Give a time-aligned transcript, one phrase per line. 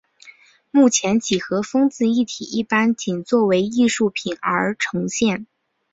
[0.71, 5.45] 目前几何风格字体一般仅作为艺术品而呈现。